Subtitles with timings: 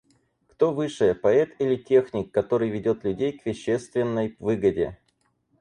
[0.47, 4.97] Кто выше– поэт или техник, который ведет людей к вещественной выгоде?